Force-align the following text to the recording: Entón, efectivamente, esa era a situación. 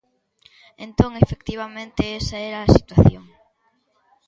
Entón, 0.85 1.11
efectivamente, 1.23 2.01
esa 2.19 2.37
era 2.49 2.59
a 2.61 2.71
situación. 2.77 3.25